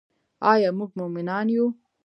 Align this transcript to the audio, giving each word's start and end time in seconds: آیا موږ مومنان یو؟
آیا 0.51 0.69
موږ 0.77 0.91
مومنان 0.97 1.47
یو؟ 1.55 1.65